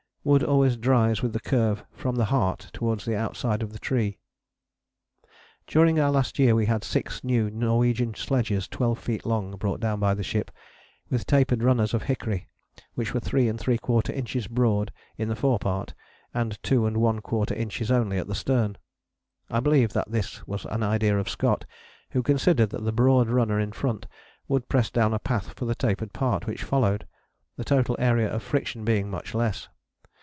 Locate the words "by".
9.99-10.13